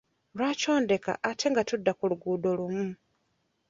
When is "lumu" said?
2.57-2.95